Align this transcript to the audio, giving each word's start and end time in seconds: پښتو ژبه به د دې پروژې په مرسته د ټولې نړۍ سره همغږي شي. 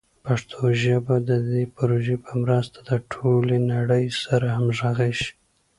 پښتو 0.25 0.61
ژبه 0.83 0.99
به 1.25 1.25
د 1.29 1.31
دې 1.51 1.63
پروژې 1.75 2.15
په 2.25 2.31
مرسته 2.43 2.77
د 2.89 2.91
ټولې 3.11 3.57
نړۍ 3.73 4.05
سره 4.25 4.45
همغږي 4.55 5.11
شي. 5.21 5.31